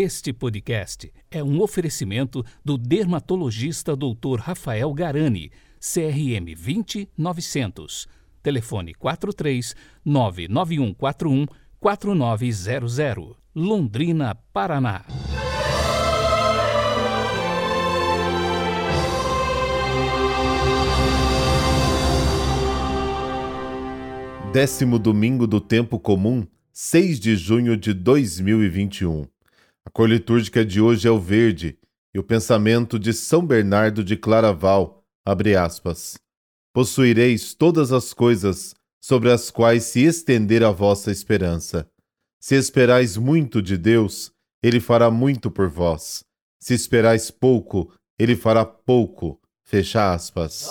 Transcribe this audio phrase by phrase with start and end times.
[0.00, 4.38] Este podcast é um oferecimento do dermatologista Dr.
[4.38, 8.06] Rafael Garani, CRM 20900.
[8.40, 9.74] Telefone 43
[10.04, 11.46] 99141
[11.80, 13.36] 4900.
[13.52, 15.04] Londrina, Paraná.
[24.52, 29.26] Décimo domingo do tempo comum, 6 de junho de 2021.
[29.88, 31.78] A cor litúrgica de hoje é o verde
[32.14, 36.18] e o pensamento de São Bernardo de Claraval, abre aspas.
[36.74, 41.88] Possuireis todas as coisas sobre as quais se estender a vossa esperança.
[42.38, 44.30] Se esperais muito de Deus,
[44.62, 46.22] ele fará muito por vós.
[46.60, 49.40] Se esperais pouco, ele fará pouco.
[49.64, 50.68] Fecha aspas.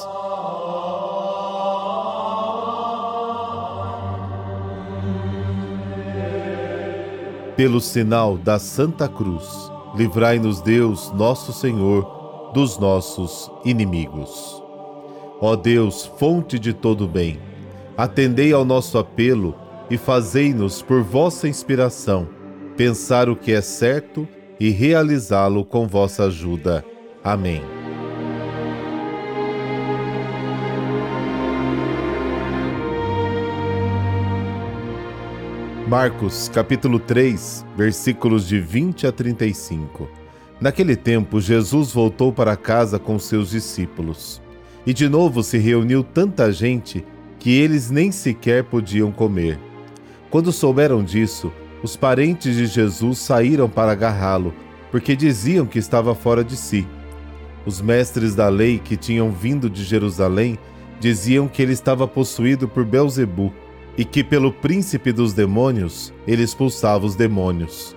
[7.57, 14.63] Pelo sinal da Santa Cruz, livrai-nos Deus, nosso Senhor, dos nossos inimigos.
[15.41, 17.39] Ó Deus, fonte de todo bem,
[17.97, 19.55] atendei ao nosso apelo
[19.89, 22.27] e fazei-nos, por vossa inspiração,
[22.77, 24.27] pensar o que é certo
[24.59, 26.85] e realizá-lo com vossa ajuda.
[27.23, 27.86] Amém.
[35.87, 40.09] Marcos, capítulo 3, versículos de 20 a 35.
[40.59, 44.41] Naquele tempo, Jesus voltou para casa com seus discípulos.
[44.85, 47.05] E de novo se reuniu tanta gente
[47.39, 49.57] que eles nem sequer podiam comer.
[50.29, 54.53] Quando souberam disso, os parentes de Jesus saíram para agarrá-lo,
[54.91, 56.85] porque diziam que estava fora de si.
[57.65, 60.59] Os mestres da lei que tinham vindo de Jerusalém
[60.99, 63.53] diziam que ele estava possuído por Belzebu
[63.97, 67.95] e que pelo príncipe dos demônios ele expulsava os demônios.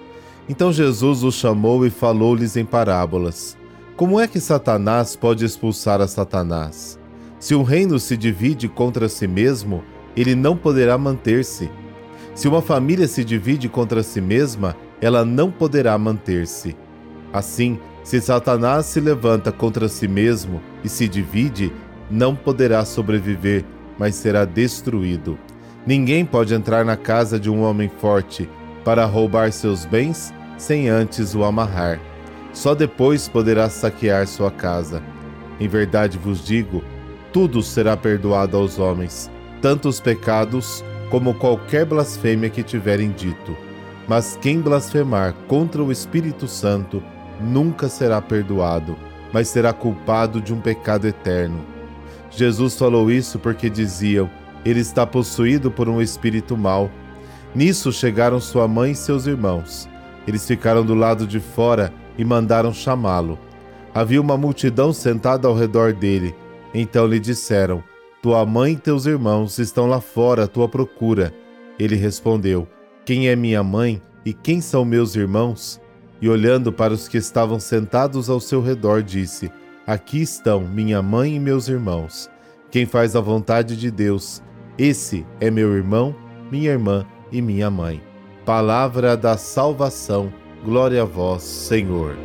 [0.48, 3.56] Então Jesus os chamou e falou-lhes em parábolas:
[3.96, 6.98] Como é que Satanás pode expulsar a Satanás?
[7.38, 9.84] Se um reino se divide contra si mesmo,
[10.16, 11.70] ele não poderá manter-se.
[12.34, 16.76] Se uma família se divide contra si mesma, ela não poderá manter-se.
[17.32, 21.72] Assim, se Satanás se levanta contra si mesmo e se divide,
[22.10, 23.64] não poderá sobreviver,
[23.98, 25.38] mas será destruído.
[25.86, 28.48] Ninguém pode entrar na casa de um homem forte
[28.84, 31.98] para roubar seus bens sem antes o amarrar.
[32.52, 35.02] Só depois poderá saquear sua casa.
[35.58, 36.82] Em verdade vos digo:
[37.32, 39.30] tudo será perdoado aos homens,
[39.62, 43.56] tanto os pecados como qualquer blasfêmia que tiverem dito.
[44.06, 47.02] Mas quem blasfemar contra o Espírito Santo
[47.40, 48.96] nunca será perdoado,
[49.32, 51.64] mas será culpado de um pecado eterno.
[52.30, 54.28] Jesus falou isso porque diziam
[54.64, 56.90] ele está possuído por um espírito mau.
[57.54, 59.88] Nisso chegaram sua mãe e seus irmãos.
[60.26, 63.38] Eles ficaram do lado de fora e mandaram chamá-lo.
[63.94, 66.34] Havia uma multidão sentada ao redor dele.
[66.72, 67.82] Então lhe disseram:
[68.22, 71.34] Tua mãe e teus irmãos estão lá fora à tua procura.
[71.78, 72.68] Ele respondeu:
[73.04, 75.80] Quem é minha mãe e quem são meus irmãos?
[76.22, 79.50] E olhando para os que estavam sentados ao seu redor, disse:
[79.86, 82.30] Aqui estão minha mãe e meus irmãos.
[82.70, 84.40] Quem faz a vontade de Deus,
[84.82, 86.16] esse é meu irmão,
[86.50, 88.00] minha irmã e minha mãe.
[88.46, 90.32] Palavra da salvação,
[90.64, 92.16] glória a vós, Senhor.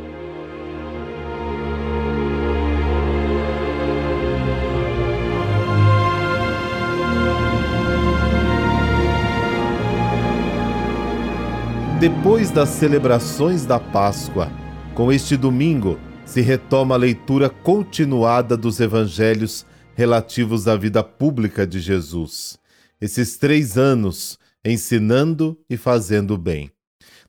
[12.00, 14.50] Depois das celebrações da Páscoa,
[14.94, 21.80] com este domingo, se retoma a leitura continuada dos evangelhos relativos à vida pública de
[21.80, 22.58] Jesus.
[23.00, 26.70] Esses três anos ensinando e fazendo bem.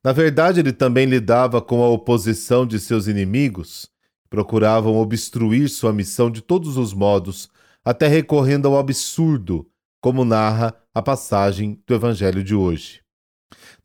[0.04, 3.90] Na verdade, ele também lidava com a oposição de seus inimigos,
[4.30, 7.50] procuravam obstruir sua missão de todos os modos,
[7.86, 9.66] até recorrendo ao absurdo,
[10.02, 13.00] como narra a passagem do Evangelho de hoje.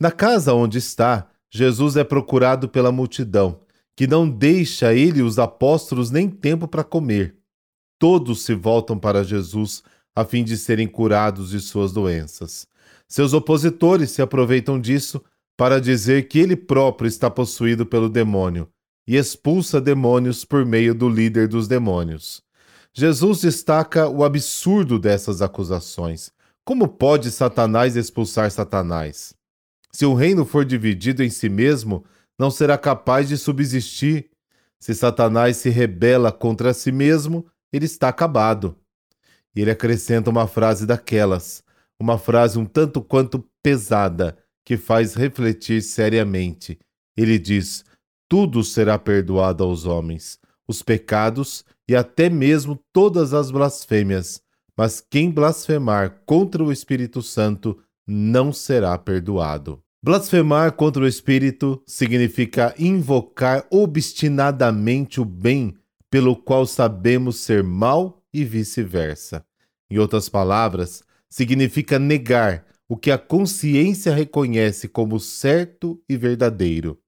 [0.01, 3.61] Na casa onde está, Jesus é procurado pela multidão,
[3.97, 7.42] que não deixa ele e os apóstolos nem tempo para comer
[8.03, 9.81] todos se voltam para Jesus
[10.13, 12.67] a fim de serem curados de suas doenças.
[13.07, 15.23] Seus opositores se aproveitam disso
[15.57, 18.69] para dizer que ele próprio está possuído pelo demônio
[19.07, 22.43] e expulsa demônios por meio do líder dos demônios.
[22.93, 26.33] Jesus destaca o absurdo dessas acusações.
[26.65, 29.33] Como pode Satanás expulsar Satanás?
[29.93, 32.05] Se o reino for dividido em si mesmo,
[32.37, 34.29] não será capaz de subsistir.
[34.81, 38.77] Se Satanás se rebela contra si mesmo, ele está acabado.
[39.55, 41.63] E ele acrescenta uma frase daquelas,
[41.99, 46.79] uma frase um tanto quanto pesada, que faz refletir seriamente.
[47.17, 47.85] Ele diz:
[48.29, 54.41] tudo será perdoado aos homens, os pecados e até mesmo todas as blasfêmias,
[54.77, 59.83] mas quem blasfemar contra o Espírito Santo não será perdoado.
[60.03, 65.75] Blasfemar contra o Espírito significa invocar obstinadamente o bem
[66.13, 69.43] pelo qual sabemos ser mal e vice-versa.
[69.91, 76.99] Em outras palavras, significa negar o que a consciência reconhece como certo e verdadeiro.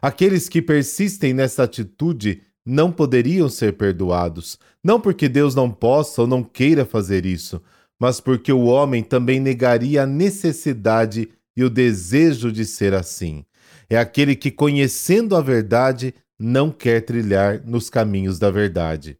[0.00, 6.28] Aqueles que persistem nessa atitude não poderiam ser perdoados, não porque Deus não possa ou
[6.28, 7.60] não queira fazer isso,
[7.98, 13.44] mas porque o homem também negaria a necessidade e o desejo de ser assim.
[13.90, 19.18] É aquele que, conhecendo a verdade, não quer trilhar nos caminhos da verdade.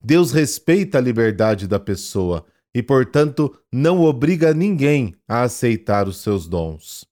[0.00, 2.44] Deus respeita a liberdade da pessoa
[2.74, 7.06] e, portanto, não obriga ninguém a aceitar os seus dons.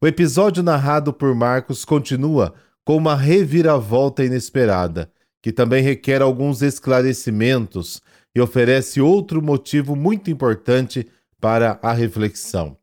[0.00, 2.52] O episódio narrado por Marcos continua
[2.84, 8.02] com uma reviravolta inesperada, que também requer alguns esclarecimentos
[8.34, 11.06] e oferece outro motivo muito importante
[11.40, 12.76] para a reflexão.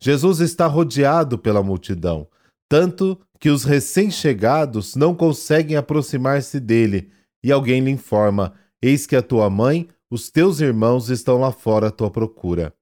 [0.00, 2.26] Jesus está rodeado pela multidão,
[2.68, 7.10] tanto que os recém-chegados não conseguem aproximar-se dele,
[7.42, 11.88] e alguém lhe informa: Eis que a tua mãe, os teus irmãos estão lá fora
[11.88, 12.72] à tua procura.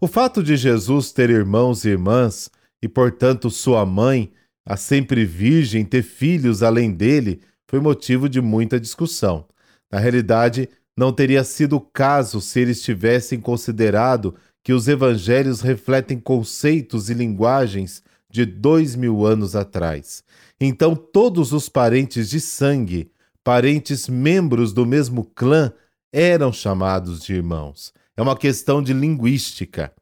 [0.00, 2.50] O fato de Jesus ter irmãos e irmãs,
[2.82, 4.32] e portanto sua mãe,
[4.66, 9.46] a sempre virgem, ter filhos além dele, foi motivo de muita discussão.
[9.90, 16.18] Na realidade, não teria sido o caso se eles tivessem considerado que os evangelhos refletem
[16.18, 18.02] conceitos e linguagens
[18.34, 20.24] de dois mil anos atrás.
[20.60, 23.08] Então, todos os parentes de sangue,
[23.44, 25.72] parentes membros do mesmo clã,
[26.12, 27.92] eram chamados de irmãos.
[28.16, 29.92] É uma questão de linguística.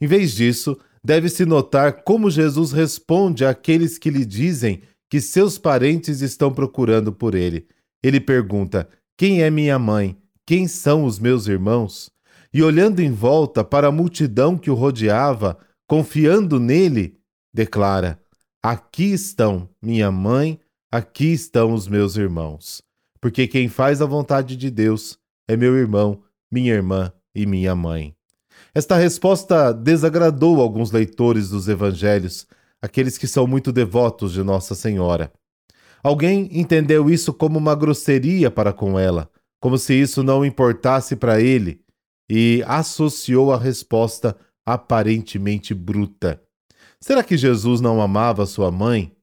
[0.00, 6.20] Em vez disso, deve-se notar como Jesus responde àqueles que lhe dizem que seus parentes
[6.20, 7.64] estão procurando por ele.
[8.02, 10.16] Ele pergunta: Quem é minha mãe?
[10.44, 12.10] Quem são os meus irmãos?
[12.52, 17.17] E olhando em volta para a multidão que o rodeava, confiando nele,
[17.52, 18.18] declara:
[18.62, 20.58] Aqui estão minha mãe,
[20.90, 22.82] aqui estão os meus irmãos.
[23.20, 25.18] Porque quem faz a vontade de Deus
[25.48, 28.14] é meu irmão, minha irmã e minha mãe.
[28.74, 32.46] Esta resposta desagradou alguns leitores dos evangelhos,
[32.82, 35.32] aqueles que são muito devotos de Nossa Senhora.
[36.02, 39.28] Alguém entendeu isso como uma grosseria para com ela,
[39.60, 41.80] como se isso não importasse para ele,
[42.30, 46.40] e associou a resposta aparentemente bruta.
[47.00, 49.16] Será que Jesus não amava sua mãe?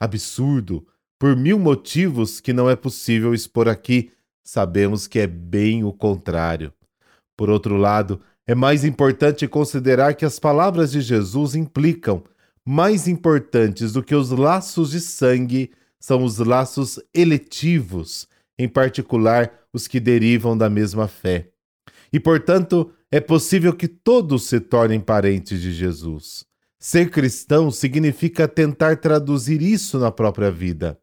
[0.00, 0.86] Absurdo!
[1.18, 4.12] Por mil motivos que não é possível expor aqui,
[4.44, 6.72] sabemos que é bem o contrário.
[7.36, 12.24] Por outro lado, é mais importante considerar que as palavras de Jesus implicam
[12.64, 15.70] mais importantes do que os laços de sangue
[16.00, 18.26] são os laços eletivos,
[18.58, 21.50] em particular os que derivam da mesma fé.
[22.12, 26.46] E, portanto, é possível que todos se tornem parentes de Jesus.
[26.80, 30.98] Ser cristão significa tentar traduzir isso na própria vida.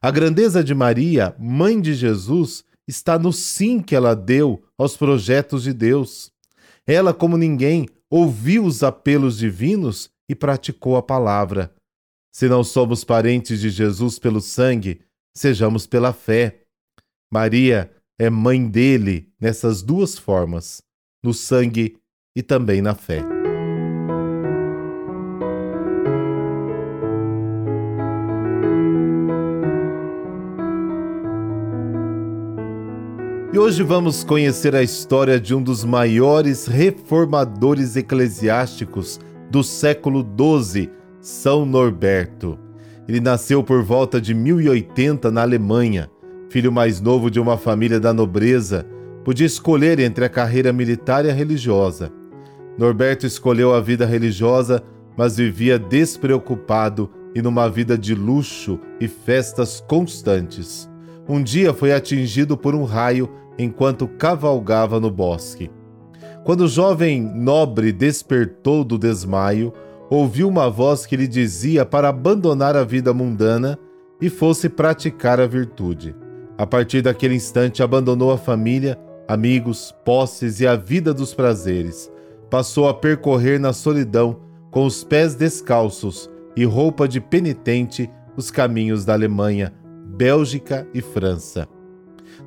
[0.00, 5.62] A grandeza de Maria, mãe de Jesus, está no sim que ela deu aos projetos
[5.64, 6.32] de Deus.
[6.86, 11.74] Ela, como ninguém, ouviu os apelos divinos e praticou a palavra.
[12.32, 15.02] Se não somos parentes de Jesus pelo sangue,
[15.36, 16.62] sejamos pela fé.
[17.30, 20.82] Maria é mãe dele nessas duas formas,
[21.22, 21.98] no sangue
[22.34, 23.41] e também na fé.
[33.52, 40.90] E hoje vamos conhecer a história de um dos maiores reformadores eclesiásticos do século XII,
[41.20, 42.58] São Norberto.
[43.06, 46.08] Ele nasceu por volta de 1080 na Alemanha
[46.52, 48.86] filho mais novo de uma família da nobreza,
[49.24, 52.12] podia escolher entre a carreira militar e a religiosa.
[52.76, 54.82] Norberto escolheu a vida religiosa,
[55.16, 60.90] mas vivia despreocupado e numa vida de luxo e festas constantes.
[61.26, 65.70] Um dia foi atingido por um raio enquanto cavalgava no bosque.
[66.44, 69.72] Quando o jovem nobre despertou do desmaio,
[70.10, 73.78] ouviu uma voz que lhe dizia para abandonar a vida mundana
[74.20, 76.14] e fosse praticar a virtude.
[76.58, 82.10] A partir daquele instante, abandonou a família, amigos, posses e a vida dos prazeres.
[82.50, 84.40] Passou a percorrer na solidão,
[84.70, 89.72] com os pés descalços e roupa de penitente, os caminhos da Alemanha,
[90.04, 91.66] Bélgica e França.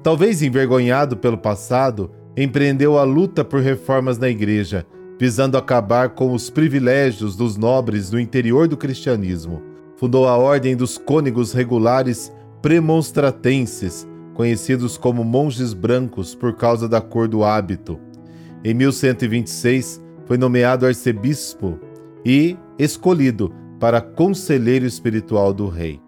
[0.04, 4.86] Talvez envergonhado pelo passado, empreendeu a luta por reformas na igreja,
[5.20, 9.62] visando acabar com os privilégios dos nobres do interior do cristianismo.
[9.96, 17.28] Fundou a Ordem dos Cônegos Regulares Premonstratenses, conhecidos como monges brancos por causa da cor
[17.28, 18.00] do hábito.
[18.64, 21.80] Em 1126, foi nomeado arcebispo
[22.26, 26.02] e escolhido para conselheiro espiritual do rei.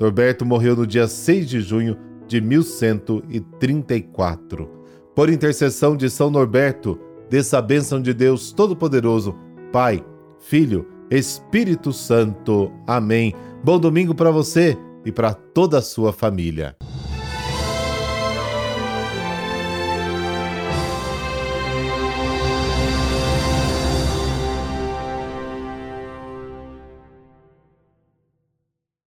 [0.00, 1.96] Norberto morreu no dia 6 de junho
[2.34, 4.68] de 1134.
[5.14, 6.98] Por intercessão de São Norberto,
[7.30, 9.36] dessa bênção de Deus Todo-Poderoso,
[9.72, 10.04] Pai,
[10.40, 12.72] Filho, Espírito Santo.
[12.88, 13.32] Amém.
[13.62, 16.74] Bom domingo para você e para toda a sua família.